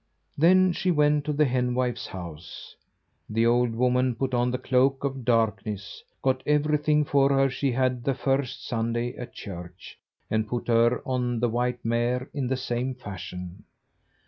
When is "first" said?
8.15-8.65